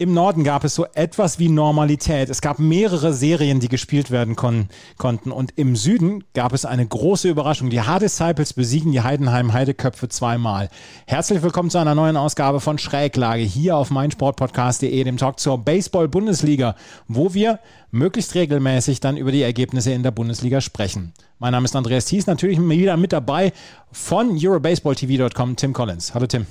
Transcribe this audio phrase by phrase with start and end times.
[0.00, 2.30] Im Norden gab es so etwas wie Normalität.
[2.30, 5.30] Es gab mehrere Serien, die gespielt werden kon konnten.
[5.30, 7.68] Und im Süden gab es eine große Überraschung.
[7.68, 10.70] Die Hard Disciples besiegen die Heidenheim Heideköpfe zweimal.
[11.06, 16.76] Herzlich willkommen zu einer neuen Ausgabe von Schräglage hier auf meinsportpodcast.de, dem Talk zur Baseball-Bundesliga,
[17.06, 21.12] wo wir möglichst regelmäßig dann über die Ergebnisse in der Bundesliga sprechen.
[21.38, 23.52] Mein Name ist Andreas Thies, natürlich wieder mit dabei
[23.92, 26.14] von EuroBaseballTV.com, Tim Collins.
[26.14, 26.46] Hallo Tim.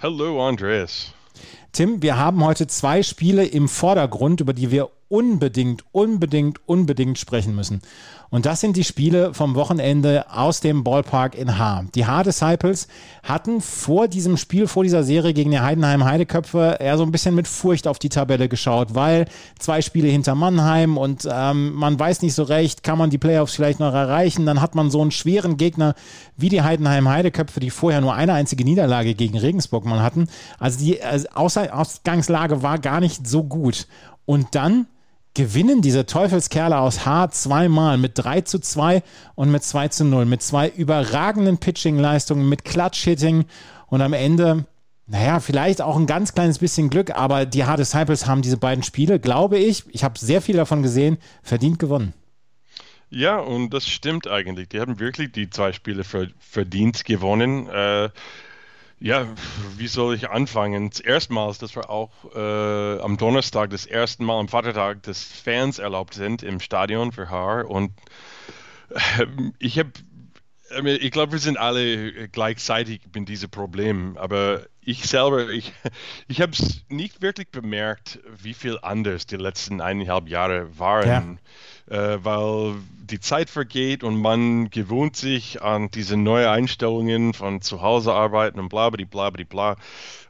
[0.00, 1.14] Hallo Andreas.
[1.72, 7.54] Tim, wir haben heute zwei Spiele im Vordergrund, über die wir unbedingt, unbedingt, unbedingt sprechen
[7.54, 7.82] müssen.
[8.30, 11.86] Und das sind die Spiele vom Wochenende aus dem Ballpark in Haar.
[11.96, 12.86] Die Haar Disciples
[13.24, 17.34] hatten vor diesem Spiel, vor dieser Serie gegen die Heidenheim Heideköpfe eher so ein bisschen
[17.34, 19.26] mit Furcht auf die Tabelle geschaut, weil
[19.58, 23.56] zwei Spiele hinter Mannheim und ähm, man weiß nicht so recht, kann man die Playoffs
[23.56, 24.46] vielleicht noch erreichen.
[24.46, 25.96] Dann hat man so einen schweren Gegner
[26.36, 30.28] wie die Heidenheim Heideköpfe, die vorher nur eine einzige Niederlage gegen Regensburg mal hatten.
[30.60, 31.24] Also die äh,
[31.68, 33.86] Ausgangslage war gar nicht so gut.
[34.24, 34.86] Und dann
[35.34, 39.02] gewinnen diese Teufelskerle aus H zweimal mit 3 zu 2
[39.34, 43.44] und mit 2 zu 0, mit zwei überragenden Pitching-Leistungen, mit Clutch-Hitting
[43.86, 44.64] und am Ende,
[45.06, 48.82] naja, vielleicht auch ein ganz kleines bisschen Glück, aber die Hard Disciples haben diese beiden
[48.82, 52.12] Spiele, glaube ich, ich habe sehr viel davon gesehen, verdient gewonnen.
[53.10, 54.68] Ja, und das stimmt eigentlich.
[54.68, 57.68] Die haben wirklich die zwei Spiele verdient gewonnen.
[57.68, 58.10] Äh,
[59.00, 59.26] ja,
[59.76, 60.90] wie soll ich anfangen?
[61.02, 66.14] Erstmals, dass wir auch äh, am Donnerstag das erste Mal am Vatertag, dass Fans erlaubt
[66.14, 67.68] sind im Stadion für Haar.
[67.68, 67.92] Und
[68.90, 69.26] äh,
[69.58, 69.90] ich habe,
[70.84, 74.18] ich glaube, wir sind alle gleichzeitig mit diesem Problem.
[74.18, 75.72] Aber ich selber, ich,
[76.28, 81.08] ich habe es nicht wirklich bemerkt, wie viel anders die letzten eineinhalb Jahre waren.
[81.08, 81.38] Ja
[81.88, 82.76] äh, weil
[83.10, 88.60] die Zeit vergeht und man gewöhnt sich an diese neuen Einstellungen von zu Hause arbeiten
[88.60, 89.76] und bla bla bla bla bla.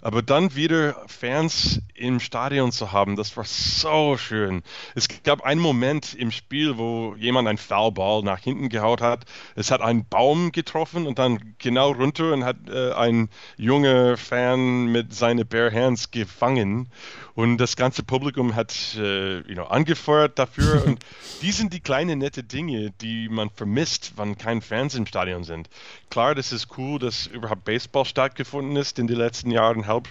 [0.02, 4.62] Aber dann wieder Fans im Stadion zu haben, das war so schön.
[4.94, 9.26] Es gab einen Moment im Spiel, wo jemand einen Foulball nach hinten gehaut hat.
[9.56, 13.28] Es hat einen Baum getroffen und dann genau runter und hat äh, ein
[13.58, 16.90] junger Fan mit seinen Bare Hands gefangen.
[17.34, 20.84] Und das ganze Publikum hat äh, you know, angefeuert dafür.
[20.86, 21.04] und
[21.42, 25.68] die sind die kleinen nette Dinge, die man vermisst, wenn keine Fans im Stadion sind.
[26.10, 30.08] Klar, das ist cool, dass überhaupt Baseball stattgefunden ist in den letzten Jahren halb.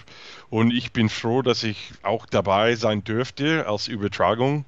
[0.48, 4.64] Und ich bin froh, dass ich auch dabei sein dürfte als Übertragung.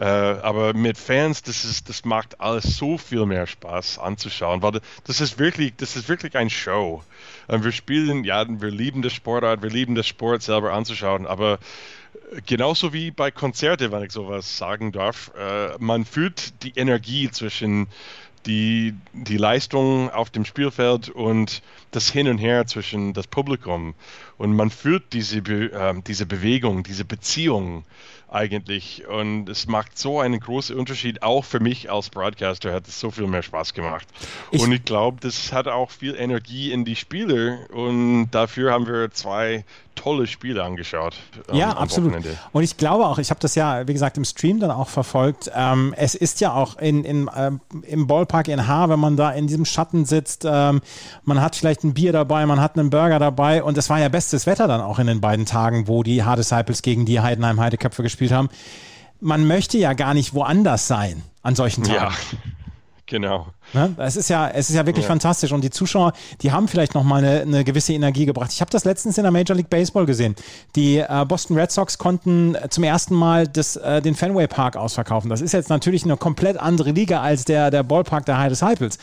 [0.00, 4.80] Äh, aber mit Fans, das ist, das macht alles so viel mehr Spaß anzuschauen, weil
[5.04, 7.02] das ist wirklich, das ist wirklich ein Show.
[7.48, 11.58] Äh, wir spielen, ja, wir lieben das Sportart, wir lieben das Sport selber anzuschauen, aber
[12.46, 17.88] genauso wie bei Konzerten, wenn ich sowas sagen darf, äh, man fühlt die Energie zwischen
[18.46, 23.94] die, die Leistung auf dem Spielfeld und das Hin und Her zwischen das Publikum.
[24.38, 27.84] Und man fühlt diese, äh, diese Bewegung, diese Beziehung
[28.30, 29.06] eigentlich.
[29.06, 31.22] Und es macht so einen großen Unterschied.
[31.22, 34.06] Auch für mich als Broadcaster hat es so viel mehr Spaß gemacht.
[34.50, 37.66] Ich und ich glaube, das hat auch viel Energie in die Spiele.
[37.72, 39.64] Und dafür haben wir zwei
[39.98, 41.16] tolle Spiele angeschaut.
[41.48, 42.12] Ähm, ja, absolut.
[42.12, 42.38] Wochenende.
[42.52, 45.50] Und ich glaube auch, ich habe das ja, wie gesagt, im Stream dann auch verfolgt.
[45.54, 49.32] Ähm, es ist ja auch in, in, ähm, im Ballpark in Haar, wenn man da
[49.32, 50.80] in diesem Schatten sitzt, ähm,
[51.24, 54.08] man hat vielleicht ein Bier dabei, man hat einen Burger dabei und es war ja
[54.28, 57.58] bestes Wetter dann auch in den beiden Tagen, wo die Hard Disciples gegen die Heidenheim
[57.58, 58.50] Heideköpfe gespielt haben.
[59.20, 61.94] Man möchte ja gar nicht woanders sein an solchen Tagen.
[61.94, 62.12] Ja.
[63.10, 63.46] Genau.
[63.72, 63.94] Ne?
[63.98, 65.08] Es ist ja, es ist ja wirklich ja.
[65.08, 66.12] fantastisch und die Zuschauer,
[66.42, 68.50] die haben vielleicht noch mal eine, eine gewisse Energie gebracht.
[68.52, 70.34] Ich habe das letztens in der Major League Baseball gesehen.
[70.74, 75.28] Die äh, Boston Red Sox konnten zum ersten Mal das, äh, den Fenway Park ausverkaufen.
[75.28, 78.98] Das ist jetzt natürlich eine komplett andere Liga als der, der Ballpark der High Disciples.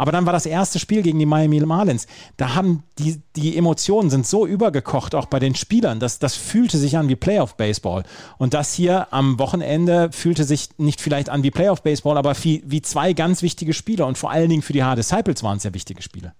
[0.00, 2.06] Aber dann war das erste Spiel gegen die Miami Marlins.
[2.38, 6.00] Da haben die, die Emotionen sind so übergekocht, auch bei den Spielern.
[6.00, 8.04] Das, das fühlte sich an wie Playoff Baseball.
[8.38, 12.62] Und das hier am Wochenende fühlte sich nicht vielleicht an wie Playoff Baseball, aber wie,
[12.64, 14.06] wie zwei ganz wichtige Spiele.
[14.10, 16.34] Und vor allen Dingen für die Hard Disciples waren es ja wichtige Spiele.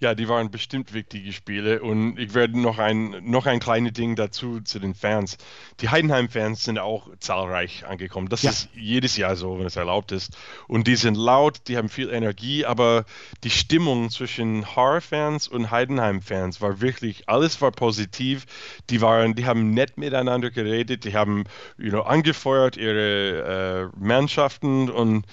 [0.00, 4.14] Ja, die waren bestimmt wichtige Spiele und ich werde noch ein, noch ein kleines Ding
[4.14, 5.38] dazu zu den Fans.
[5.80, 8.28] Die Heidenheim-Fans sind auch zahlreich angekommen.
[8.28, 8.50] Das ja.
[8.50, 10.36] ist jedes Jahr so, wenn es erlaubt ist.
[10.68, 13.06] Und die sind laut, die haben viel Energie, aber
[13.42, 18.46] die Stimmung zwischen Horror-Fans und Heidenheim-Fans war wirklich, alles war positiv.
[18.90, 21.42] Die waren, die haben nett miteinander geredet, die haben
[21.76, 25.26] you know, angefeuert ihre äh, Mannschaften und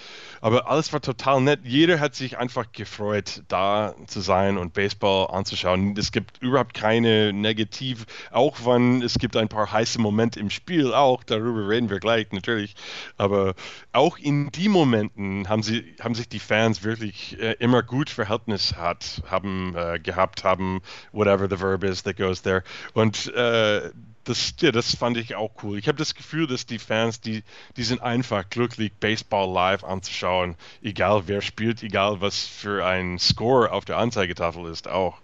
[0.46, 1.62] aber alles war total nett.
[1.64, 5.96] Jeder hat sich einfach gefreut, da zu sein können und Baseball anzuschauen.
[5.98, 10.94] Es gibt überhaupt keine Negativ, auch wenn es gibt ein paar heiße Momente im Spiel,
[10.94, 12.76] auch darüber reden wir gleich natürlich.
[13.18, 13.54] Aber
[13.92, 18.76] auch in die Momenten haben sie haben sich die Fans wirklich äh, immer gut Verhältnis
[18.76, 20.82] hat haben äh, gehabt haben
[21.12, 22.64] whatever the verb is that goes there
[22.94, 23.92] und äh,
[24.26, 25.78] das, ja, das fand ich auch cool.
[25.78, 27.44] Ich habe das Gefühl, dass die Fans, die,
[27.78, 33.72] die sind einfach glücklich, Baseball live anzuschauen, egal wer spielt, egal was für ein Score
[33.72, 35.20] auf der Anzeigetafel ist, auch.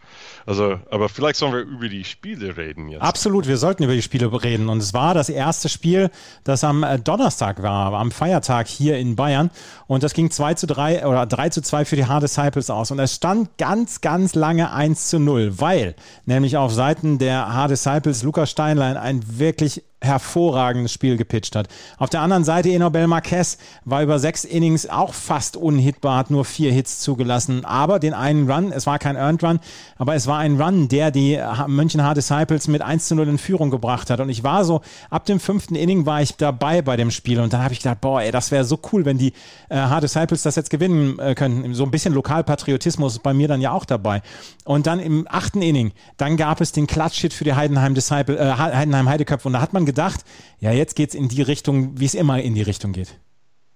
[0.46, 3.02] Also, aber vielleicht sollen wir über die Spiele reden jetzt.
[3.02, 4.70] Absolut, wir sollten über die Spiele reden.
[4.70, 6.10] Und es war das erste Spiel,
[6.44, 9.52] das am äh, Donnerstag war, am Feiertag hier in Bayern.
[9.88, 12.92] Und das ging 2 zu 3 oder 3 zu 2 für die Hard Disciples aus.
[12.92, 15.96] Und es stand ganz, ganz lange 1 zu 0, weil
[16.26, 21.68] nämlich auf Seiten der Hard Disciples Lukas Steinlein ein wirklich hervorragendes Spiel gepitcht hat.
[21.98, 26.44] Auf der anderen Seite Enobel Marquez war über sechs Innings auch fast unhittbar, hat nur
[26.44, 29.60] vier Hits zugelassen, aber den einen Run, es war kein Earned Run,
[29.98, 33.38] aber es war ein Run, der die München Hard Disciples mit 1 zu 0 in
[33.38, 36.98] Führung gebracht hat und ich war so, ab dem fünften Inning war ich dabei bei
[36.98, 39.34] dem Spiel und dann habe ich gedacht, boah, ey, das wäre so cool, wenn die
[39.70, 41.74] äh, Hard Disciples das jetzt gewinnen äh, könnten.
[41.76, 44.22] So ein bisschen Lokalpatriotismus ist bei mir dann ja auch dabei.
[44.66, 48.54] Und dann im achten Inning, dann gab es den Klatsch-Hit für die Heidenheim Disciple, äh,
[48.54, 50.26] Heidenheim Heideköpfe und da hat man gedacht,
[50.60, 53.20] ja, jetzt geht es in die Richtung, wie es immer in die Richtung geht.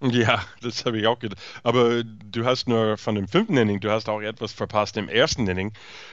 [0.02, 1.40] Ja, das habe ich auch gedacht.
[1.64, 5.48] Aber du hast nur von dem fünften Inning, du hast auch etwas verpasst im ersten
[5.48, 5.72] Inning,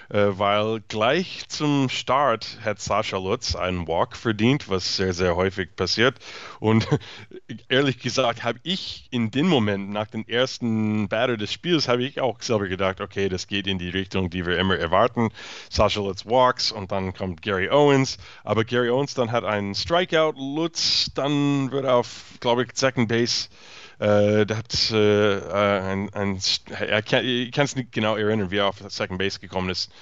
[0.08, 5.74] äh, weil gleich zum Start hat Sascha Lutz einen Walk verdient, was sehr, sehr häufig
[5.74, 6.18] passiert.
[6.60, 6.88] Und
[7.68, 12.20] ehrlich gesagt habe ich in dem Moment, nach dem ersten Batter des Spiels, habe ich
[12.20, 15.30] auch selber gedacht, okay, das geht in die Richtung, die wir immer erwarten.
[15.70, 18.16] Sascha Lutz walks und dann kommt Gary Owens.
[18.44, 23.48] Aber Gary Owens dann hat einen Strikeout, Lutz dann wird auf, glaube ich, Second Base
[23.98, 29.18] äh, hat äh, ein, ein, ich kann es nicht genau erinnern, wie er auf Second
[29.18, 29.92] Base gekommen ist.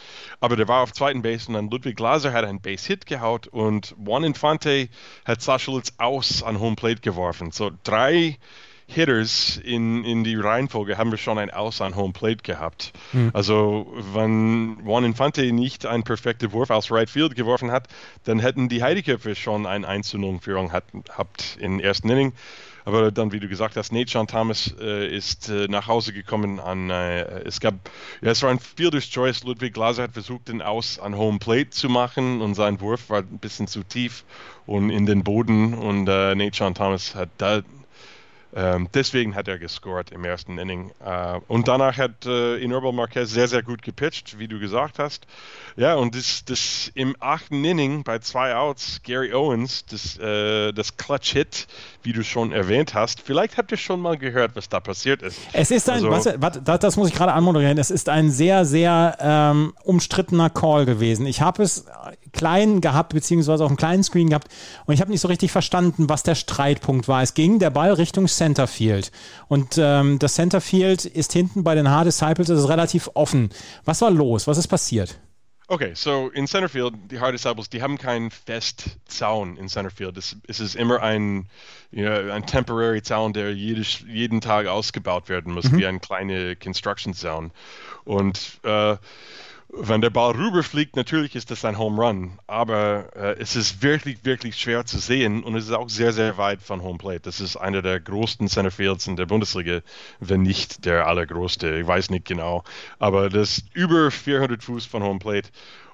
[0.40, 3.94] Aber der war auf zweiten Base und dann Ludwig Glaser hat einen Base-Hit gehaut und
[4.04, 4.88] Juan Infante
[5.24, 7.50] hat Sascha Lutz aus an Home Plate geworfen.
[7.52, 8.38] So drei
[8.90, 12.92] Hitters in, in die Reihenfolge haben wir schon ein Aus an Home Plate gehabt.
[13.12, 13.30] Mhm.
[13.32, 17.86] Also, wenn Juan Infante nicht einen perfekten Wurf aus Right Field geworfen hat,
[18.24, 22.32] dann hätten die Heideköpfe schon eine 1 0 Führung gehabt im ersten Inning.
[22.84, 26.60] Aber dann, wie du gesagt hast, Nate John Thomas äh, ist äh, nach Hause gekommen
[26.60, 27.74] an, äh, es gab,
[28.20, 29.44] ja, es war ein Fielder's Choice.
[29.44, 33.18] Ludwig Glaser hat versucht, den Aus an Home Plate zu machen und sein Wurf war
[33.20, 34.24] ein bisschen zu tief
[34.66, 37.62] und in den Boden und äh, Nate John Thomas hat da
[38.54, 40.90] ähm, deswegen hat er gescored im ersten Inning.
[41.04, 45.26] Äh, und danach hat äh, Inorval Marquez sehr, sehr gut gepitcht, wie du gesagt hast.
[45.76, 50.96] Ja, und das, das im achten Inning bei zwei Outs, Gary Owens, das, äh, das
[50.96, 51.68] Clutch-Hit,
[52.02, 53.20] wie du schon erwähnt hast.
[53.20, 55.38] Vielleicht habt ihr schon mal gehört, was da passiert ist.
[55.52, 56.10] Es ist ein, also,
[56.40, 60.86] was, was, das muss ich gerade anmoderieren, es ist ein sehr, sehr ähm, umstrittener Call
[60.86, 61.26] gewesen.
[61.26, 61.86] Ich habe es
[62.32, 64.48] klein gehabt, beziehungsweise auf einem kleinen Screen gehabt
[64.86, 67.22] und ich habe nicht so richtig verstanden, was der Streitpunkt war.
[67.22, 69.12] Es ging der Ball Richtung Centerfield
[69.48, 73.50] und ähm, das Centerfield ist hinten bei den Hard Disciples, das ist relativ offen.
[73.84, 74.46] Was war los?
[74.46, 75.18] Was ist passiert?
[75.72, 80.16] Okay, so in Centerfield, die Hard Disciples, die haben keinen Festzaun in Centerfield.
[80.16, 81.48] Es, es ist immer ein,
[81.92, 85.78] you know, ein temporary Zaun, der jedes, jeden Tag ausgebaut werden muss, mhm.
[85.78, 87.52] wie ein kleiner Construction Zaun.
[88.02, 88.96] Und äh,
[89.72, 94.24] wenn der Ball rüberfliegt, natürlich ist das ein Home Run, aber äh, es ist wirklich,
[94.24, 97.20] wirklich schwer zu sehen und es ist auch sehr, sehr weit von Home Plate.
[97.20, 99.80] Das ist einer der größten Centerfields in der Bundesliga,
[100.18, 101.78] wenn nicht der allergrößte.
[101.78, 102.64] Ich weiß nicht genau,
[102.98, 105.50] aber das ist über 400 Fuß von Home Plate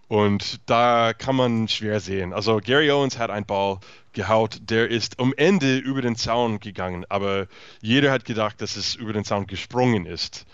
[0.09, 2.33] und da kann man schwer sehen.
[2.33, 3.79] Also Gary Owens hat einen Ball
[4.13, 7.47] gehaut, der ist am Ende über den Zaun gegangen, aber
[7.83, 10.47] jeder hat gedacht, dass es über den Zaun gesprungen ist.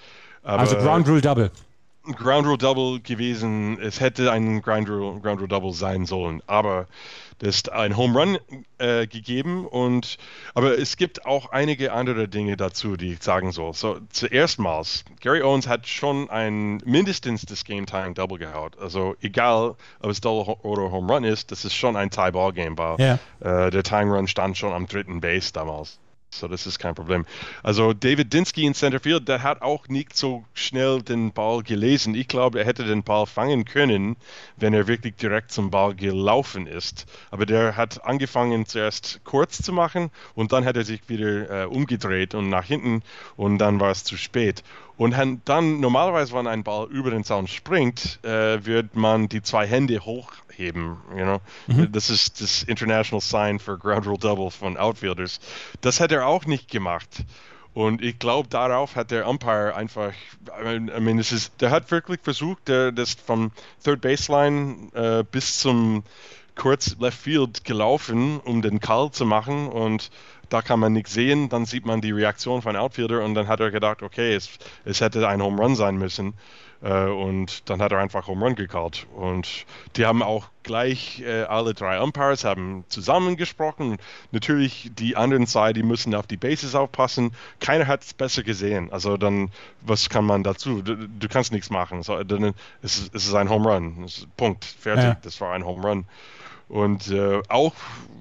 [0.43, 1.53] Aber, also Ground Rule Double.
[2.05, 3.79] Ground Rule Double gewesen.
[3.81, 6.87] Es hätte ein Ground Rule, Ground Rule Double sein sollen, aber
[7.41, 8.39] es ist ein Home Run
[8.79, 10.17] äh, gegeben und
[10.55, 13.75] aber es gibt auch einige andere Dinge dazu, die ich sagen soll.
[13.75, 14.83] So zuerst mal,
[15.21, 18.79] Gary Owens hat schon ein mindestens das Game Time Double gehaut.
[18.79, 22.53] Also egal, ob es Double oder Home Run ist, das ist schon ein Tie Ball
[22.53, 22.99] Game war.
[22.99, 23.19] Yeah.
[23.41, 25.99] Äh, der Time Run stand schon am dritten Base damals.
[26.35, 27.27] So, das ist kein Problem.
[27.63, 32.15] Also David Dinsky in Centerfield, der hat auch nicht so schnell den Ball gelesen.
[32.15, 34.17] Ich glaube, er hätte den Ball fangen können,
[34.57, 37.05] wenn er wirklich direkt zum Ball gelaufen ist.
[37.31, 41.67] Aber der hat angefangen zuerst kurz zu machen und dann hat er sich wieder äh,
[41.67, 43.03] umgedreht und nach hinten
[43.37, 44.65] und dann war es zu spät.
[44.97, 49.67] Und dann normalerweise, wenn ein Ball über den Zaun springt, äh, wird man die zwei
[49.67, 50.05] Hände
[50.53, 50.97] hochheben.
[51.17, 51.41] You know?
[51.67, 51.93] Mhm.
[51.93, 55.41] Das ist das International Sign for Ground Rule Double von Outfielders.
[55.81, 57.25] Das hat er auch nicht gemacht.
[57.75, 60.13] Und ich glaube, darauf hat der Umpire einfach,
[60.63, 63.51] I mean, es ist, der hat wirklich versucht, der, das vom
[63.83, 66.05] Third Baseline äh, bis zum
[66.55, 70.11] kurz Left Field gelaufen, um den Call zu machen und
[70.51, 73.61] da kann man nichts sehen, dann sieht man die Reaktion von Outfielder und dann hat
[73.61, 74.51] er gedacht, okay, es,
[74.85, 76.35] es hätte ein Home Run sein müssen.
[76.83, 79.07] Äh, und dann hat er einfach Home Run gecallt.
[79.15, 83.99] Und die haben auch gleich, äh, alle drei Umpires haben zusammengesprochen.
[84.33, 87.35] Natürlich die anderen zwei, die müssen auf die Bases aufpassen.
[87.61, 88.93] Keiner hat es besser gesehen.
[88.93, 90.83] Also dann, was kann man dazu?
[90.83, 92.03] Du, du kannst nichts machen.
[92.03, 94.07] So, dann ist, es ist ein Home Run.
[94.37, 94.65] Punkt.
[94.65, 95.05] Fertig.
[95.05, 95.17] Ja.
[95.23, 96.05] Das war ein Home Run.
[96.69, 97.75] Und äh, auch,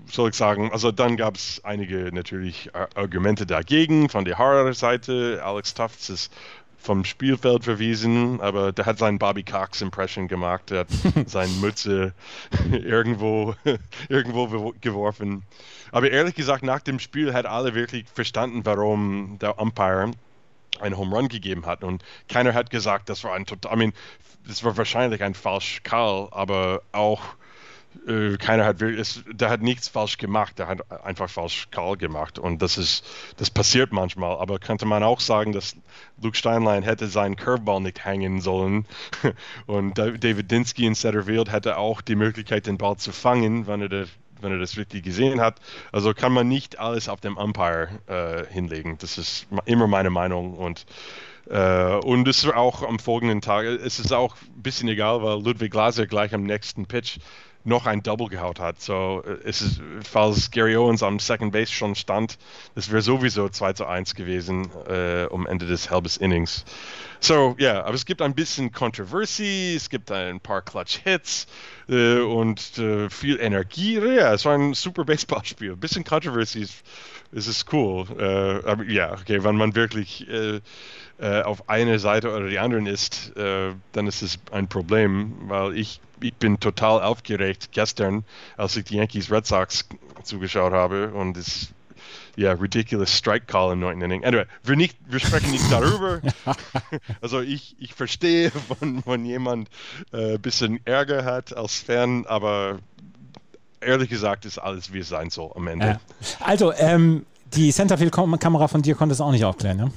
[0.07, 5.41] soll ich sagen, also dann gab es einige natürlich Argumente dagegen von der Horror-Seite.
[5.41, 6.33] Alex Tufts ist
[6.81, 10.87] vom Spielfeld verwiesen, aber der hat seinen Bobby Cox Impression gemacht, der hat
[11.27, 12.13] seine Mütze
[12.71, 13.55] irgendwo,
[14.09, 15.43] irgendwo geworfen.
[15.91, 20.11] Aber ehrlich gesagt, nach dem Spiel hat alle wirklich verstanden, warum der Umpire
[20.79, 23.93] einen Home Run gegeben hat und keiner hat gesagt, das war ein total, I mean,
[24.47, 27.21] das war wahrscheinlich ein falsch Call, aber auch
[28.07, 32.39] äh, keiner hat wirklich, der hat nichts falsch gemacht, der hat einfach falsch Call gemacht
[32.39, 33.05] und das ist,
[33.37, 35.75] das passiert manchmal, aber könnte man auch sagen, dass
[36.21, 38.85] Luke Steinlein hätte seinen Curveball nicht hängen sollen
[39.67, 43.89] und David Dinsky in Setterfield hätte auch die Möglichkeit, den Ball zu fangen, wenn er,
[43.89, 44.05] der,
[44.39, 45.59] wenn er das richtig gesehen hat.
[45.91, 48.97] Also kann man nicht alles auf dem Umpire äh, hinlegen.
[48.99, 50.85] Das ist immer meine Meinung und
[51.49, 55.41] Uh, und es ist auch am folgenden Tag, es ist auch ein bisschen egal, weil
[55.41, 57.17] Ludwig Glaser gleich am nächsten Pitch
[57.63, 58.81] noch ein Double gehaut hat.
[58.81, 62.37] So, äh, es ist, falls Gary Owens am Second Base schon stand,
[62.75, 66.65] das wäre sowieso 2 zu 1 gewesen äh, um Ende des halbes Innings.
[67.19, 71.45] So, ja, yeah, aber es gibt ein bisschen Controversy, es gibt ein paar Clutch-Hits
[71.87, 73.99] äh, und äh, viel Energie.
[73.99, 75.73] Ja, es war ein super Baseballspiel.
[75.73, 76.83] Ein bisschen Controversy ist,
[77.31, 78.07] es cool.
[78.17, 80.61] Äh, aber ja, okay, wenn man wirklich äh,
[81.19, 86.33] auf einer Seite oder die anderen ist, dann ist es ein Problem, weil ich ich
[86.35, 88.23] bin total aufgeregt gestern,
[88.57, 89.87] als ich die Yankees Red Sox
[90.23, 91.73] zugeschaut habe und es
[92.35, 94.23] ja, ridiculous Strike Call im neunten Inning.
[94.23, 96.21] Anyway, wir, nicht, wir sprechen nicht darüber.
[97.21, 99.69] also ich, ich verstehe, wenn, wenn jemand
[100.11, 102.79] ein äh, bisschen Ärger hat als Fan, aber
[103.81, 105.99] ehrlich gesagt ist alles, wie es sein soll am Ende.
[106.39, 109.91] Also, ähm, die Centerfield-Kamera von dir konnte es auch nicht aufklären, ne?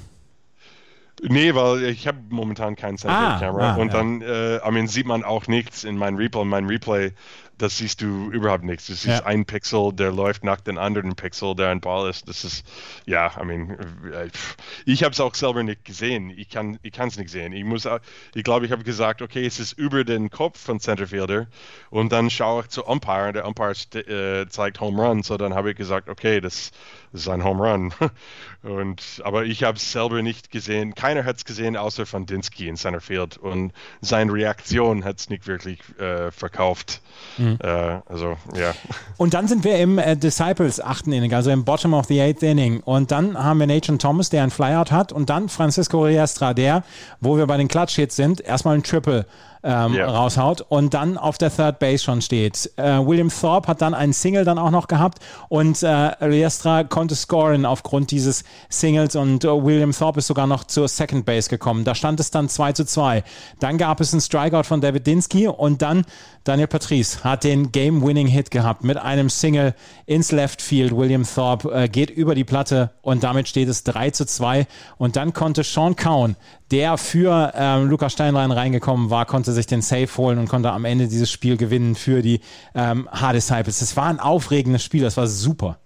[1.29, 3.71] Nee, weil ich habe momentan kein Central-Camera.
[3.71, 3.93] Ah, ah, und ja.
[3.93, 6.45] dann äh, I mean, sieht man auch nichts in meinem Replay.
[6.45, 7.11] Mein Replay,
[7.57, 8.87] das siehst du überhaupt nichts.
[8.87, 9.25] Das ist ja.
[9.25, 12.27] ein Pixel, der läuft nach dem anderen Pixel, der ein Ball ist.
[12.27, 12.65] Das ist,
[13.05, 13.71] ja, I mean,
[14.11, 14.29] äh,
[14.85, 16.31] ich habe es auch selber nicht gesehen.
[16.35, 17.53] Ich kann es nicht sehen.
[17.53, 17.87] Ich muss,
[18.33, 21.47] ich glaube, ich habe gesagt, okay, es ist über den Kopf von Centerfielder.
[21.89, 25.23] Und dann schaue ich zu Umpire und der Umpire äh, zeigt Home Run.
[25.23, 26.71] So dann habe ich gesagt, okay, das
[27.15, 27.93] das ist ein Home Run.
[28.61, 30.95] Und, aber ich habe es selber nicht gesehen.
[30.95, 33.37] Keiner hat es gesehen, außer von Dinsky in Centerfield.
[33.37, 33.71] Und
[34.01, 37.01] seine Reaktion hat es nicht wirklich äh, verkauft.
[37.37, 37.44] Mhm.
[37.61, 38.73] Äh, also, ja.
[39.17, 42.43] Und dann sind wir im äh, Disciples achten Inning, also im Bottom of the eighth
[42.43, 42.81] Inning.
[42.81, 45.11] Und dann haben wir Nathan Thomas, der ein Flyout hat.
[45.11, 46.83] Und dann Francisco Riestra, der,
[47.21, 49.25] wo wir bei den Clutch Hits sind, erstmal ein Triple
[49.65, 50.07] ähm, yeah.
[50.07, 52.71] raushaut und dann auf der Third Base schon steht.
[52.77, 57.15] Äh, William Thorpe hat dann einen Single dann auch noch gehabt und äh, Riestra konnte
[57.15, 61.83] scoren aufgrund dieses Singles und äh, William Thorpe ist sogar noch zur Second Base gekommen.
[61.83, 63.23] Da stand es dann 2 zu 2.
[63.59, 66.05] Dann gab es einen Strikeout von David Dinsky und dann
[66.43, 69.73] Daniel Patrice hat den Game-Winning-Hit gehabt mit einem Single
[70.05, 70.95] ins Left Field.
[70.95, 74.67] William Thorpe äh, geht über die Platte und damit steht es 3 zu 2.
[74.97, 76.35] Und dann konnte Sean Cowan,
[76.71, 80.85] der für ähm, Lukas Steinlein reingekommen war, konnte sich den Save holen und konnte am
[80.85, 82.39] Ende dieses Spiel gewinnen für die
[82.73, 83.81] ähm, Hard Disciples.
[83.81, 85.79] Es war ein aufregendes Spiel, das war super.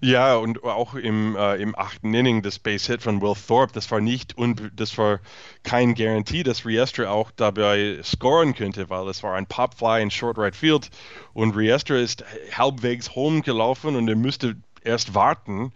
[0.00, 3.90] Ja, und auch im, äh, im achten Inning das Base Hit von Will Thorpe, das
[3.90, 4.34] war nicht
[4.74, 5.20] das war
[5.62, 10.38] kein Garantie, dass Riestra auch dabei scoren könnte, weil es war ein Popfly in Short
[10.38, 10.90] Right Field
[11.32, 15.72] und Riestra ist halbwegs home gelaufen und er müsste erst warten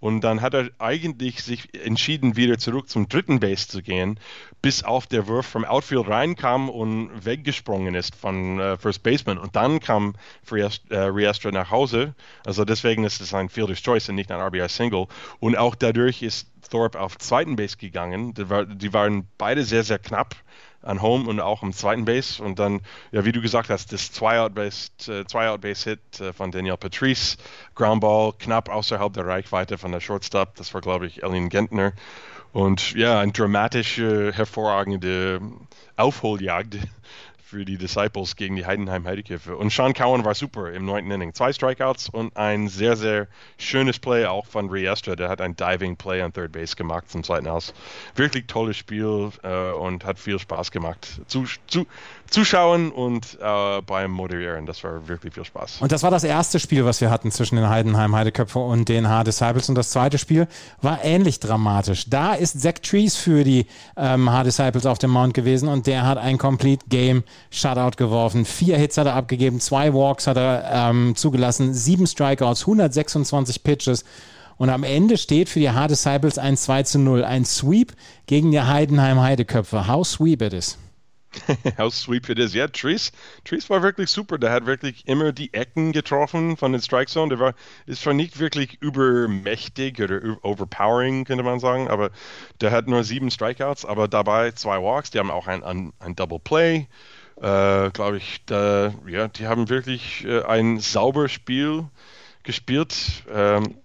[0.00, 4.20] und dann hat er eigentlich sich entschieden, wieder zurück zum dritten Base zu gehen,
[4.62, 9.38] bis auf der Wurf vom Outfield reinkam und weggesprungen ist von äh, First Baseman.
[9.38, 10.14] Und dann kam
[10.50, 12.14] Riestra äh, nach Hause.
[12.46, 15.06] Also deswegen ist es ein Fielder's Choice und nicht ein RBI Single.
[15.40, 18.34] Und auch dadurch ist Thorpe auf zweiten Base gegangen.
[18.34, 20.36] Die, war, die waren beide sehr, sehr knapp
[20.82, 22.42] an Home und auch am zweiten Base.
[22.42, 22.80] Und dann,
[23.12, 27.36] ja, wie du gesagt hast, das Zwei-Out-Base-Hit äh, äh, von Daniel Patrice,
[27.74, 30.54] Groundball knapp außerhalb der Reichweite von der Shortstop.
[30.56, 31.92] Das war, glaube ich, Elin Gentner.
[32.52, 35.40] Und ja, eine dramatische, hervorragende
[35.96, 36.78] Aufholjagd
[37.48, 39.56] für die Disciples gegen die Heidenheim Heideköpfe.
[39.56, 41.32] Und Sean Cowan war super im neunten Inning.
[41.32, 43.26] Zwei Strikeouts und ein sehr, sehr
[43.56, 45.16] schönes Play auch von Riestra.
[45.16, 47.72] Der hat ein Diving Play an Third Base gemacht zum zweiten Aus.
[48.16, 51.22] Wirklich tolles Spiel äh, und hat viel Spaß gemacht.
[51.26, 51.86] Zu, zu,
[52.28, 54.66] zuschauen und äh, beim Moderieren.
[54.66, 55.80] Das war wirklich viel Spaß.
[55.80, 59.08] Und das war das erste Spiel, was wir hatten zwischen den Heidenheim Heideköpfe und den
[59.08, 59.70] H-Disciples.
[59.70, 60.48] Und das zweite Spiel
[60.82, 62.10] war ähnlich dramatisch.
[62.10, 66.18] Da ist Zach Trees für die ähm, H-Disciples auf dem Mount gewesen und der hat
[66.18, 68.44] ein Complete Game Shutout geworfen.
[68.44, 74.04] Vier Hits hat er abgegeben, zwei Walks hat er ähm, zugelassen, sieben Strikeouts, 126 Pitches.
[74.56, 77.92] Und am Ende steht für die H-Disciples ein 2 zu 0, ein Sweep
[78.26, 79.86] gegen die Heidenheim Heideköpfe.
[79.86, 80.76] How sweep it is.
[81.78, 82.54] How sweep it is.
[82.54, 83.12] Ja, Trees,
[83.44, 84.38] Trees war wirklich super.
[84.38, 87.28] Der hat wirklich immer die Ecken getroffen von den Strike Zone.
[87.28, 87.54] Der war,
[87.86, 92.10] ist zwar nicht wirklich übermächtig oder overpowering, könnte man sagen, aber
[92.60, 95.10] der hat nur sieben Strikeouts, aber dabei zwei Walks.
[95.10, 96.88] Die haben auch ein, ein, ein Double Play.
[97.40, 101.84] Äh, Glaube ich, da, ja, die haben wirklich äh, ein sauberes Spiel
[102.42, 103.22] gespielt.
[103.32, 103.76] Ähm,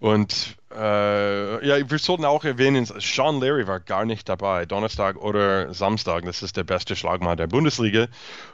[0.00, 5.72] und äh, ja, wir sollten auch erwähnen, Sean Larry war gar nicht dabei, Donnerstag oder
[5.72, 6.24] Samstag.
[6.24, 8.08] Das ist der beste Schlagmann der Bundesliga.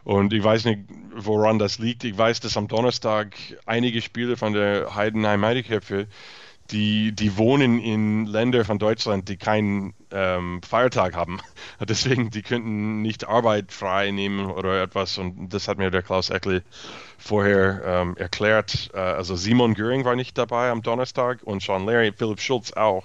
[0.04, 0.80] Und ich weiß nicht,
[1.14, 2.04] woran das liegt.
[2.04, 6.08] Ich weiß, dass am Donnerstag einige Spieler von der Heidenheim Heideköpfe
[6.70, 11.40] die, die wohnen in Ländern von Deutschland, die keinen ähm, Feiertag haben.
[11.80, 15.18] Deswegen, die könnten nicht Arbeit frei nehmen oder etwas.
[15.18, 16.62] Und das hat mir der Klaus Eckle
[17.18, 18.90] vorher ähm, erklärt.
[18.94, 23.04] Äh, also Simon Göring war nicht dabei am Donnerstag und Sean Larry, Philipp Schulz auch.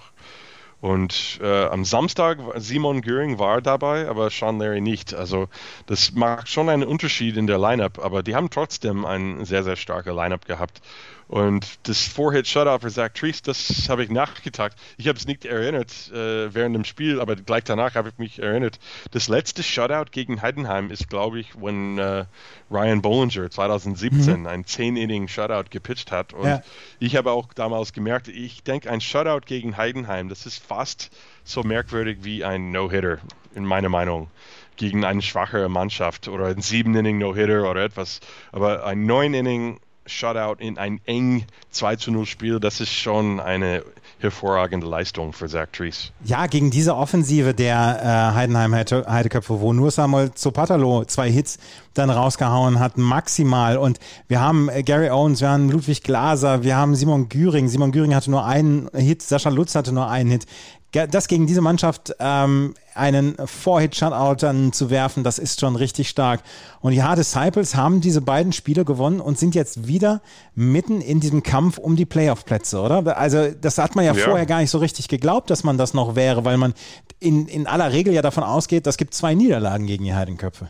[0.84, 5.13] Und äh, am Samstag Simon Göring war dabei, aber Sean Larry nicht.
[5.13, 5.48] Also
[5.86, 9.77] das macht schon einen Unterschied in der Lineup, aber die haben trotzdem ein sehr, sehr
[9.77, 10.82] starker Lineup gehabt.
[11.27, 14.74] Und das Four-Hit-Shutout für Zach Trees, das habe ich nachgedacht.
[14.98, 18.39] Ich habe es nicht erinnert äh, während dem Spiel, aber gleich danach habe ich mich
[18.39, 18.80] erinnert.
[19.12, 22.25] Das letzte Shutout gegen Heidenheim ist, glaube ich, wenn äh,
[22.70, 24.48] Ryan Bollinger 2017 mhm.
[24.48, 26.34] ein 10-Inning-Shutout gepitcht hat.
[26.34, 26.62] Und ja.
[27.00, 31.12] ich habe auch damals gemerkt, ich denke, ein Shutout gegen Heidenheim, das ist fast
[31.44, 33.20] so merkwürdig wie ein No-Hitter,
[33.56, 34.30] in meiner Meinung
[34.75, 38.20] gegen eine schwache Mannschaft oder ein 7-Inning No-Hitter oder etwas.
[38.51, 43.83] Aber ein 9-Inning Shutout in ein eng 2 zu 0 Spiel, das ist schon eine
[44.19, 46.12] hervorragende Leistung für Zach Trees.
[46.24, 51.59] Ja, gegen diese Offensive der äh, Heidenheim Heideköpfe, wo nur Samuel Zopatalo zwei Hits
[51.94, 53.77] dann rausgehauen hat, maximal.
[53.77, 57.68] Und wir haben äh, Gary Owens, wir haben Ludwig Glaser, wir haben Simon Güring.
[57.68, 60.46] Simon Güring hatte nur einen Hit, Sascha Lutz hatte nur einen Hit
[60.94, 66.42] das gegen diese Mannschaft ähm, einen Four-Hit-Shutout dann zu werfen, das ist schon richtig stark.
[66.82, 70.22] Und die Hard Disciples haben diese beiden Spiele gewonnen und sind jetzt wieder
[70.53, 73.18] mitten in diesem Kampf um die Playoff-Plätze, oder?
[73.18, 75.94] Also das hat man ja, ja, vorher gar nicht so richtig geglaubt, dass man das
[75.94, 76.74] noch wäre, weil man
[77.20, 80.70] in, in aller Regel ja davon ausgeht, es gibt zwei Niederlagen gegen die Heidenköpfe.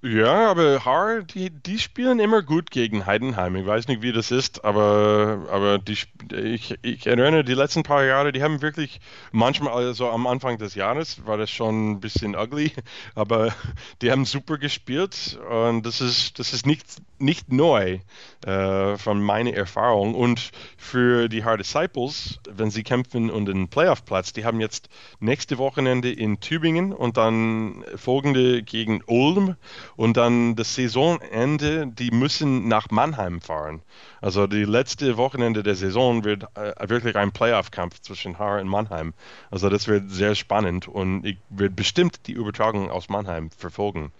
[0.00, 3.56] Ja, aber Haar, die, die spielen immer gut gegen Heidenheim.
[3.56, 5.98] Ich weiß nicht, wie das ist, aber, aber die,
[6.34, 9.00] ich, ich erinnere, die letzten paar Jahre, die haben wirklich
[9.32, 12.72] manchmal, also am Anfang des Jahres war das schon ein bisschen ugly,
[13.16, 13.52] aber
[14.00, 16.84] die haben super gespielt und das ist, das ist nicht,
[17.20, 17.98] nicht neu
[18.46, 20.14] äh, von meiner Erfahrung.
[20.14, 24.88] Und für die Hard Disciples, wenn sie kämpfen um den Playoff-Platz, die haben jetzt
[25.20, 29.56] nächste Wochenende in Tübingen und dann folgende gegen Ulm
[29.96, 33.82] und dann das Saisonende, die müssen nach Mannheim fahren.
[34.20, 39.14] Also die letzte Wochenende der Saison wird äh, wirklich ein Playoff-Kampf zwischen Haar und Mannheim.
[39.50, 44.12] Also das wird sehr spannend und ich werde bestimmt die Übertragung aus Mannheim verfolgen.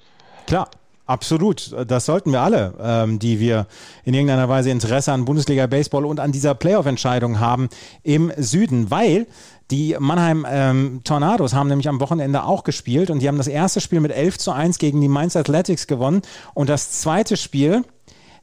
[0.47, 0.71] Klar,
[1.09, 3.67] Absolut, das sollten wir alle, ähm, die wir
[4.05, 7.71] in irgendeiner Weise Interesse an Bundesliga Baseball und an dieser Playoff-Entscheidung haben
[8.03, 9.27] im Süden, weil
[9.71, 13.81] die Mannheim ähm, Tornados haben nämlich am Wochenende auch gespielt und die haben das erste
[13.81, 16.21] Spiel mit 11 zu 1 gegen die Mainz Athletics gewonnen.
[16.53, 17.85] Und das zweite Spiel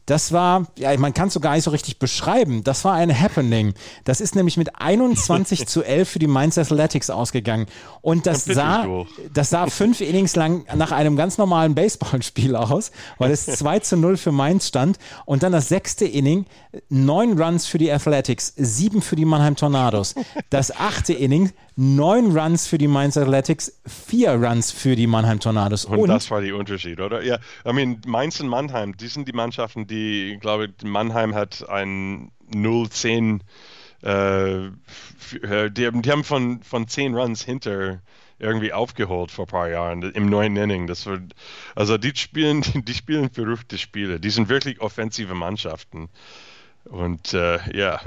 [0.05, 2.63] das war, ja, man kann es so gar nicht so richtig beschreiben.
[2.63, 3.73] Das war ein Happening.
[4.03, 7.65] Das ist nämlich mit 21 zu 11 für die Mainz Athletics ausgegangen.
[8.01, 8.85] Und das sah,
[9.33, 13.97] das sah fünf Innings lang nach einem ganz normalen Baseballspiel aus, weil es 2 zu
[13.97, 14.97] 0 für Mainz stand.
[15.25, 16.45] Und dann das sechste Inning,
[16.89, 20.13] neun Runs für die Athletics, sieben für die Mannheim Tornados.
[20.49, 25.85] Das achte Inning, neun Runs für die Mainz Athletics, vier Runs für die Mannheim Tornados.
[25.85, 27.21] Und, und das war der Unterschied, oder?
[27.23, 31.67] Ja, I mean, Mainz und Mannheim, die sind die Mannschaften, die, ich glaube, Mannheim hat
[31.69, 33.41] ein 0-10,
[34.01, 34.71] äh,
[35.69, 38.01] die, die, haben von, von 10 Runs hinter
[38.37, 40.87] irgendwie aufgeholt vor ein paar Jahren im neuen Inning.
[40.87, 41.33] Das wird,
[41.73, 44.19] also die spielen, die spielen verrückte Spiele.
[44.19, 46.09] Die sind wirklich offensive Mannschaften.
[46.89, 47.99] Und äh, ja.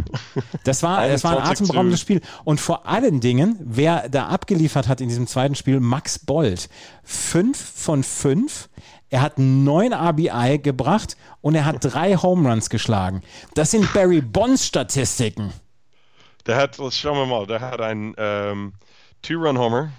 [0.65, 2.21] Das war, das war ein atemberaubendes Spiel.
[2.45, 6.69] Und vor allen Dingen, wer da abgeliefert hat in diesem zweiten Spiel, Max Bold.
[7.03, 8.69] Fünf von fünf.
[9.11, 13.23] Er hat neun RBI gebracht und er hat drei Home Runs geschlagen.
[13.55, 15.53] Das sind Barry Bonds Statistiken.
[16.47, 18.73] Der hat, schauen wir mal, der hat ein ähm,
[19.23, 19.91] Two-Run-Homer,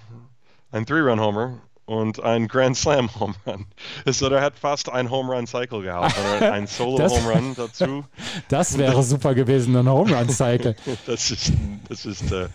[0.72, 1.58] ein Three-Run-Homer
[1.90, 3.66] und ein Grand Slam Home Run.
[4.06, 8.04] Also der hat fast ein Home Run Cycle gehabt, ein Solo Home Run dazu.
[8.48, 10.76] Das wäre super gewesen, ein Home Run Cycle.
[11.06, 11.52] das ist,
[11.88, 12.46] das ist, äh,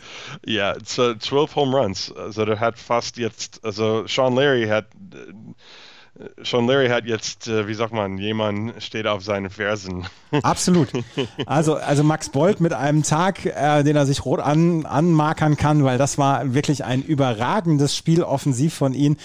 [0.45, 2.13] ja, zwölf Home Runs.
[2.13, 4.87] Also der hat fast jetzt, also Sean Larry hat
[6.43, 10.05] schon Larry hat jetzt, äh, wie sagt man, jemand steht auf seinen Fersen.
[10.43, 10.89] Absolut.
[11.45, 15.83] Also, also Max Bolt mit einem Tag, äh, den er sich rot an, anmarkern kann,
[15.83, 19.17] weil das war wirklich ein überragendes Spiel offensiv von ihm,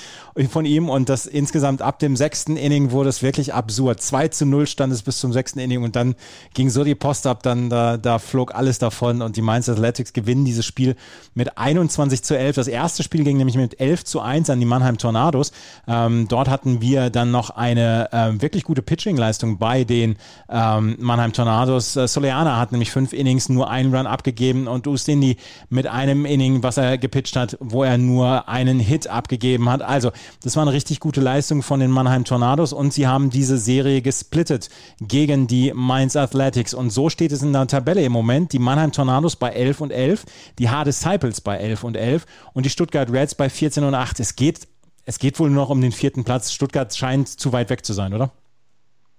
[0.51, 4.01] von ihm und das insgesamt ab dem sechsten Inning wurde es wirklich absurd.
[4.01, 6.15] 2 zu 0 stand es bis zum sechsten Inning und dann
[6.55, 10.13] ging so die Post ab, dann da, da flog alles davon und die Mainz Athletics
[10.13, 10.97] gewinnen dieses Spiel
[11.35, 12.57] mit 21 zu 11.
[12.57, 15.53] Das erste Spiel ging nämlich mit 11 zu 1 an die Mannheim Tornados.
[15.87, 20.17] Ähm, dort hatten wir dann noch eine ähm, wirklich gute Pitching-Leistung bei den
[20.49, 21.97] ähm, Mannheim Tornados.
[21.97, 25.37] Äh, Soleana hat nämlich fünf Innings nur einen Run abgegeben und Ustindi
[25.69, 29.83] mit einem Inning, was er gepitcht hat, wo er nur einen Hit abgegeben hat.
[29.83, 30.13] Also,
[30.43, 34.03] das war eine richtig gute Leistung von den Mannheim Tornados und sie haben diese Serie
[34.03, 34.69] gesplittet
[35.01, 36.75] gegen die Mainz Athletics.
[36.75, 38.53] Und so steht es in der Tabelle im Moment.
[38.53, 40.25] Die Mannheim Tornados bei 11 und 11,
[40.59, 44.21] die Hard Disciples bei 11 und 11 und die Stuttgart Reds bei 14 und 8.
[44.21, 44.69] Es geht
[45.07, 46.53] es geht wohl noch um den vierten Platz.
[46.53, 48.31] Stuttgart scheint zu weit weg zu sein, oder?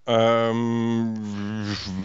[0.07, 1.13] Ähm,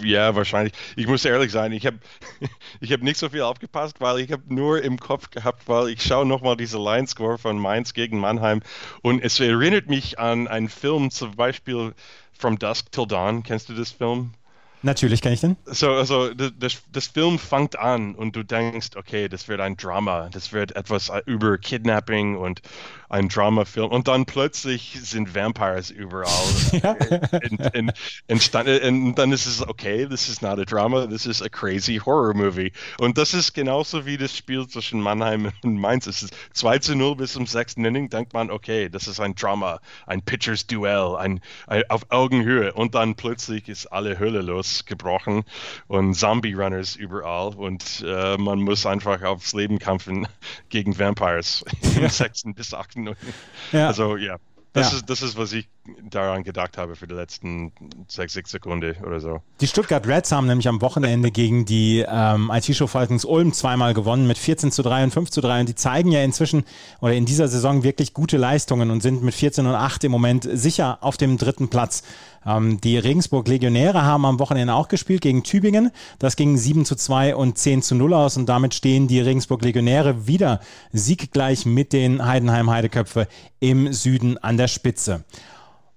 [0.02, 0.74] ja, wahrscheinlich.
[0.96, 1.98] Ich muss ehrlich sein, ich habe
[2.80, 6.02] ich hab nicht so viel aufgepasst, weil ich habe nur im Kopf gehabt, weil ich
[6.02, 8.60] schaue nochmal diese Line-Score von Mainz gegen Mannheim
[9.02, 11.94] und es erinnert mich an einen Film, zum Beispiel
[12.38, 13.42] From Dusk Till Dawn.
[13.42, 14.34] Kennst du das Film?
[14.82, 15.56] Natürlich kann ich den.
[15.64, 20.28] So, also das, das Film fängt an und du denkst, okay, das wird ein Drama,
[20.30, 22.60] das wird etwas über Kidnapping und
[23.08, 23.88] ein Dramafilm.
[23.88, 26.26] Und dann plötzlich sind Vampires überall
[28.26, 29.06] entstanden.
[29.08, 32.34] Und dann ist es okay, this is not a drama, this is a crazy horror
[32.34, 32.72] movie.
[32.98, 36.06] Und das ist genauso wie das Spiel zwischen Mannheim und Mainz.
[36.06, 39.34] Es ist 2 zu 0 bis zum sechsten Inning, denkt man, okay, das ist ein
[39.34, 42.72] Drama, ein Pitchers Duell, ein, ein auf Augenhöhe.
[42.72, 45.44] Und dann plötzlich ist alle Hölle losgebrochen
[45.86, 47.54] und Zombie Runners überall.
[47.54, 50.26] Und äh, man muss einfach aufs Leben kämpfen
[50.68, 51.64] gegen Vampires
[51.96, 52.95] im sechsten bis achten
[53.72, 53.88] ja.
[53.88, 54.36] Also ja,
[54.76, 54.98] das, ja.
[54.98, 55.68] Ist, das ist, was ich
[56.10, 57.72] daran gedacht habe für die letzten
[58.08, 59.40] sechs, sechs Sekunden oder so.
[59.62, 64.26] Die Stuttgart Reds haben nämlich am Wochenende gegen die ähm, IT-Show Falcons Ulm zweimal gewonnen
[64.26, 66.64] mit 14 zu 3 und 5 zu 3 und die zeigen ja inzwischen
[67.00, 70.46] oder in dieser Saison wirklich gute Leistungen und sind mit 14 und 8 im Moment
[70.50, 72.02] sicher auf dem dritten Platz.
[72.46, 75.90] Ähm, die Regensburg Legionäre haben am Wochenende auch gespielt gegen Tübingen.
[76.18, 79.62] Das ging 7 zu 2 und 10 zu 0 aus und damit stehen die Regensburg
[79.62, 80.60] Legionäre wieder
[80.92, 83.26] sieggleich mit den Heidenheim Heideköpfe
[83.60, 85.24] im Süden an der Spitze.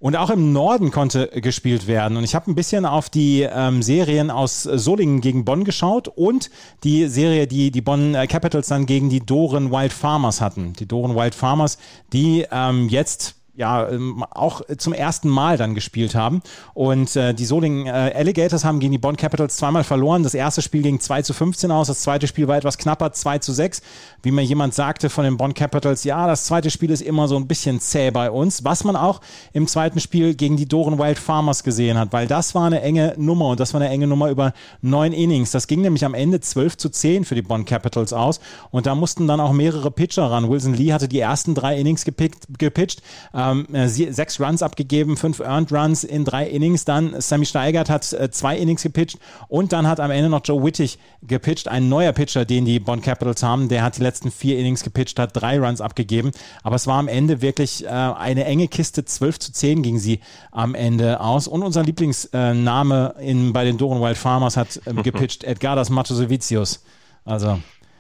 [0.01, 2.15] Und auch im Norden konnte gespielt werden.
[2.15, 6.49] Und ich habe ein bisschen auf die ähm, Serien aus Solingen gegen Bonn geschaut und
[6.85, 10.71] die Serie, die die Bonn äh, Capitals dann gegen die Doren Wild Farmers hatten.
[10.79, 11.77] Die Doren Wild Farmers,
[12.13, 16.41] die ähm, jetzt ja ähm, auch zum ersten Mal dann gespielt haben.
[16.73, 20.23] Und äh, die Solingen äh, Alligators haben gegen die Bonn Capitals zweimal verloren.
[20.23, 23.39] Das erste Spiel ging 2 zu 15 aus, das zweite Spiel war etwas knapper, 2
[23.39, 23.81] zu 6.
[24.23, 27.35] Wie mir jemand sagte von den Bonn Capitals, ja, das zweite Spiel ist immer so
[27.35, 29.19] ein bisschen zäh bei uns, was man auch
[29.51, 33.13] im zweiten Spiel gegen die Doren Wild Farmers gesehen hat, weil das war eine enge
[33.17, 35.51] Nummer und das war eine enge Nummer über neun Innings.
[35.51, 38.39] Das ging nämlich am Ende 12 zu 10 für die Bonn Capitals aus
[38.71, 40.49] und da mussten dann auch mehrere Pitcher ran.
[40.49, 43.01] Wilson Lee hatte die ersten drei Innings gepickt, gepitcht.
[43.33, 46.85] Ähm, ähm, äh, sechs Runs abgegeben, fünf Earned Runs in drei Innings.
[46.85, 50.63] Dann Sammy Steigert hat äh, zwei Innings gepitcht und dann hat am Ende noch Joe
[50.63, 53.69] Wittig gepitcht, ein neuer Pitcher, den die Bond Capitals haben.
[53.69, 56.31] Der hat die letzten vier Innings gepitcht, hat drei Runs abgegeben.
[56.63, 59.05] Aber es war am Ende wirklich äh, eine enge Kiste.
[59.05, 60.19] 12 zu 10 ging sie
[60.51, 61.47] am Ende aus.
[61.47, 66.83] Und unser Lieblingsname in, bei den Doren Wild Farmers hat ähm, gepitcht, Edgardas Matosevicius.
[67.25, 67.59] Also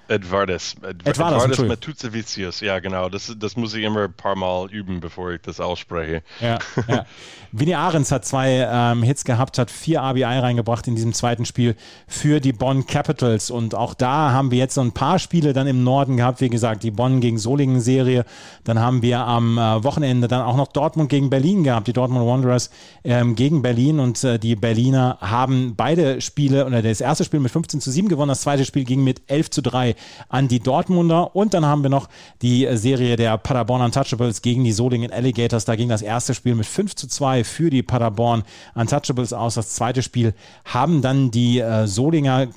[0.09, 0.75] Edvardes.
[0.81, 3.09] Ed Edvardes, Edvardes Matuzevicius, ja genau.
[3.09, 6.23] Das, das muss ich immer ein paar Mal üben, bevor ich das ausspreche.
[6.41, 7.05] Ja, ja.
[7.51, 11.75] Vinny Ahrens hat zwei ähm, Hits gehabt, hat vier ABI reingebracht in diesem zweiten Spiel
[12.07, 13.49] für die Bonn Capitals.
[13.49, 16.41] Und auch da haben wir jetzt so ein paar Spiele dann im Norden gehabt.
[16.41, 18.25] Wie gesagt, die Bonn gegen Solingen Serie.
[18.63, 21.87] Dann haben wir am äh, Wochenende dann auch noch Dortmund gegen Berlin gehabt.
[21.87, 22.69] Die Dortmund Wanderers
[23.03, 23.99] ähm, gegen Berlin.
[23.99, 28.09] Und äh, die Berliner haben beide Spiele, oder das erste Spiel mit 15 zu 7
[28.09, 28.29] gewonnen.
[28.29, 29.95] Das zweite Spiel ging mit 11 zu 3
[30.27, 31.35] an die Dortmunder.
[31.35, 32.09] Und dann haben wir noch
[32.41, 35.65] die Serie der Paderborn Untouchables gegen die Solingen Alligators.
[35.65, 38.43] Da ging das erste Spiel mit 5 zu 2 für die Paderborn
[38.75, 39.55] Untouchables aus.
[39.55, 40.33] Das zweite Spiel
[40.65, 42.47] haben dann die äh, Solinger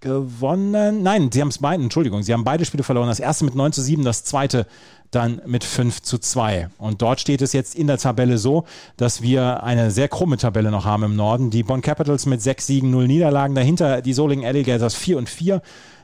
[0.00, 1.02] gewonnen.
[1.02, 3.08] Nein, sie haben es beide, Entschuldigung, sie haben beide Spiele verloren.
[3.08, 4.66] Das erste mit 9 zu 7, das zweite
[5.10, 6.70] dann mit 5 zu 2.
[6.78, 8.64] Und dort steht es jetzt in der Tabelle so,
[8.96, 11.50] dass wir eine sehr krumme Tabelle noch haben im Norden.
[11.50, 15.62] Die Bonn Capitals mit 6 Siegen, 0 Niederlagen, dahinter die Solingen Alligators 4 und 4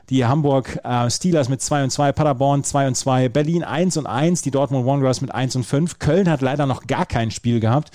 [0.09, 4.05] die Hamburg äh, Steelers mit 2 und 2, Paderborn 2 und 2, Berlin 1 und
[4.05, 5.99] 1, die Dortmund Wanderers mit 1 und 5.
[5.99, 7.91] Köln hat leider noch gar kein Spiel gehabt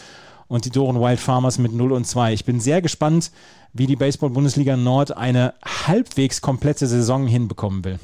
[0.48, 2.34] und die Doren Wild Farmers mit 0 und 2.
[2.34, 3.30] Ich bin sehr gespannt,
[3.72, 7.98] wie die Baseball-Bundesliga Nord eine halbwegs komplette Saison hinbekommen will.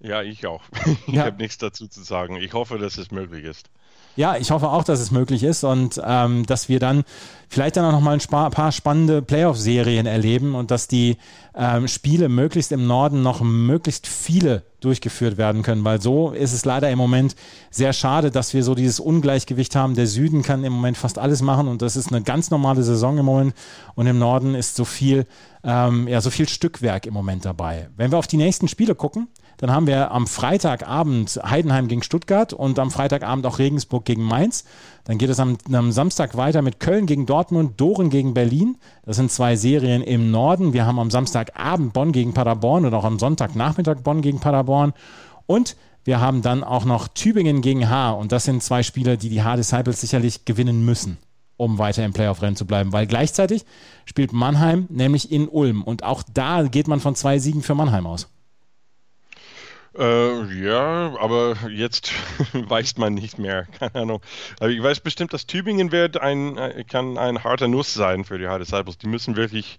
[0.00, 0.62] Ja, ich auch.
[1.08, 1.24] Ich ja.
[1.24, 2.36] habe nichts dazu zu sagen.
[2.36, 3.70] Ich hoffe, dass es möglich ist.
[4.18, 7.04] Ja, ich hoffe auch, dass es möglich ist und ähm, dass wir dann
[7.48, 11.18] vielleicht dann auch noch mal ein paar spannende Playoff-Serien erleben und dass die
[11.54, 16.64] ähm, Spiele möglichst im Norden noch möglichst viele durchgeführt werden können, weil so ist es
[16.64, 17.36] leider im Moment
[17.70, 19.94] sehr schade, dass wir so dieses Ungleichgewicht haben.
[19.94, 23.18] Der Süden kann im Moment fast alles machen und das ist eine ganz normale Saison
[23.18, 23.54] im Moment
[23.94, 25.26] und im Norden ist so viel,
[25.62, 27.88] ähm, ja, so viel Stückwerk im Moment dabei.
[27.96, 29.28] Wenn wir auf die nächsten Spiele gucken,
[29.58, 34.64] dann haben wir am Freitagabend Heidenheim gegen Stuttgart und am Freitagabend auch Regensburg gegen Mainz.
[35.04, 38.78] Dann geht es am, am, Samstag weiter mit Köln gegen Dortmund, Doren gegen Berlin.
[39.04, 40.72] Das sind zwei Serien im Norden.
[40.72, 44.92] Wir haben am Samstagabend Bonn gegen Paderborn und auch am Sonntagnachmittag Bonn gegen Paderborn.
[45.46, 48.12] Und wir haben dann auch noch Tübingen gegen H.
[48.12, 51.18] Und das sind zwei Spiele, die die H-Disciples sicherlich gewinnen müssen
[51.60, 53.66] um weiter im Playoff-Rennen zu bleiben, weil gleichzeitig
[54.04, 58.06] spielt Mannheim nämlich in Ulm und auch da geht man von zwei Siegen für Mannheim
[58.06, 58.28] aus.
[59.98, 62.12] Äh, ja, aber jetzt
[62.52, 63.66] weiß man nicht mehr.
[63.78, 64.22] Keine Ahnung.
[64.60, 68.38] Aber ich weiß bestimmt, dass Tübingen wird ein, äh, kann ein harter Nuss sein für
[68.38, 68.98] die High Disciples.
[68.98, 69.78] Die müssen wirklich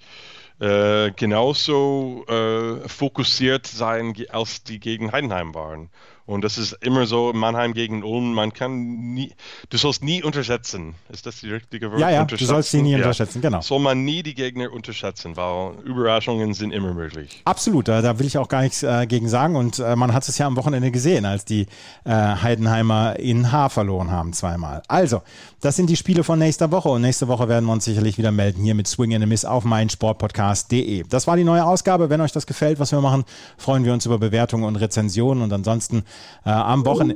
[0.60, 5.90] äh, genauso äh, fokussiert sein, als die gegen Heidenheim waren.
[6.30, 9.32] Und das ist immer so, Mannheim gegen Ulm, man kann nie,
[9.72, 10.94] du sollst nie unterschätzen.
[11.12, 12.00] Ist das die richtige Wort?
[12.00, 12.98] Ja, ja, du sollst sie nie ja.
[12.98, 13.62] unterschätzen, genau.
[13.62, 17.42] Soll man nie die Gegner unterschätzen, weil Überraschungen sind immer möglich.
[17.46, 19.56] Absolut, da, da will ich auch gar nichts äh, gegen sagen.
[19.56, 21.66] Und äh, man hat es ja am Wochenende gesehen, als die
[22.06, 24.84] äh, Heidenheimer in Haar verloren haben, zweimal.
[24.88, 25.24] Also,
[25.62, 26.90] das sind die Spiele von nächster Woche.
[26.90, 29.46] Und nächste Woche werden wir uns sicherlich wieder melden hier mit Swing and a Miss
[29.46, 31.06] auf meinsportpodcast.de.
[31.10, 32.12] Das war die neue Ausgabe.
[32.12, 33.26] Wenn euch das gefällt, was wir machen,
[33.58, 35.42] freuen wir uns über Bewertungen und Rezensionen.
[35.42, 36.04] Und ansonsten
[36.46, 37.14] äh, am, Wochen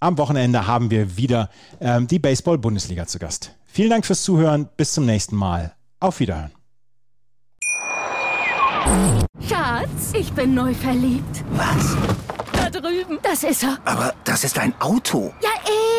[0.00, 3.54] am, Wochenende haben wir wieder ähm, die Baseball-Bundesliga zu Gast.
[3.66, 4.68] Vielen Dank fürs Zuhören.
[4.76, 5.74] Bis zum nächsten Mal.
[6.00, 6.50] Auf Wiederhören.
[9.48, 11.44] Schatz, ich bin neu verliebt.
[11.52, 11.96] Was?
[12.52, 13.18] Da drüben.
[13.22, 13.78] Das ist er.
[13.84, 15.32] Aber das ist ein Auto.
[15.42, 15.50] Ja,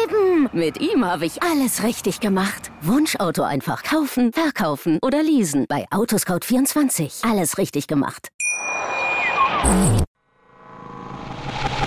[0.03, 0.49] eben.
[0.53, 2.71] Mit ihm habe ich alles richtig gemacht.
[2.81, 5.65] Wunschauto einfach kaufen, verkaufen oder leasen.
[5.67, 7.29] Bei Autoscout24.
[7.29, 8.29] Alles richtig gemacht.